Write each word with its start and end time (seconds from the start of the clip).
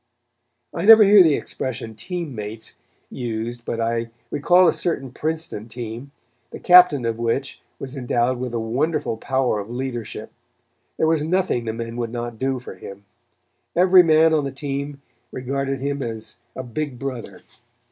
I 0.73 0.85
never 0.85 1.03
hear 1.03 1.21
the 1.21 1.35
expression 1.35 1.93
"team 1.93 2.33
mates" 2.33 2.75
used 3.11 3.63
but 3.65 3.79
I 3.79 4.09
recall 4.31 4.67
a 4.67 4.73
certain 4.73 5.11
Princeton 5.11 5.67
team, 5.67 6.09
the 6.49 6.57
captain 6.59 7.05
of 7.05 7.19
which 7.19 7.61
was 7.77 7.95
endowed 7.95 8.39
with 8.39 8.51
a 8.55 8.59
wonderful 8.59 9.15
power 9.15 9.59
of 9.59 9.69
leadership. 9.69 10.31
There 10.97 11.05
was 11.05 11.23
nothing 11.23 11.65
the 11.65 11.73
men 11.73 11.97
would 11.97 12.11
not 12.11 12.39
do 12.39 12.57
for 12.59 12.73
him. 12.73 13.05
Every 13.75 14.01
man 14.01 14.33
on 14.33 14.43
the 14.43 14.51
team 14.51 15.03
regarded 15.31 15.79
him 15.81 16.01
as 16.01 16.37
a 16.55 16.63
big 16.63 16.97
brother. 16.97 17.43